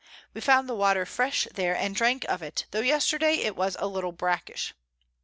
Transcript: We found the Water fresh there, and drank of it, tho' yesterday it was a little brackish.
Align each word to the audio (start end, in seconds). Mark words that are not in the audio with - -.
We 0.33 0.41
found 0.41 0.67
the 0.67 0.73
Water 0.73 1.05
fresh 1.05 1.47
there, 1.53 1.75
and 1.75 1.95
drank 1.95 2.23
of 2.23 2.41
it, 2.41 2.65
tho' 2.71 2.79
yesterday 2.79 3.35
it 3.35 3.55
was 3.55 3.77
a 3.79 3.85
little 3.85 4.11
brackish. 4.11 4.73